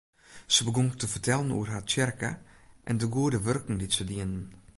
Se 0.53 0.61
begûn 0.65 0.87
te 0.99 1.05
fertellen 1.13 1.53
oer 1.55 1.69
har 1.73 1.85
tsjerke 1.87 2.31
en 2.89 2.95
de 3.01 3.07
goede 3.15 3.39
wurken 3.45 3.79
dy't 3.79 3.95
se 3.97 4.03
dienen. 4.11 4.43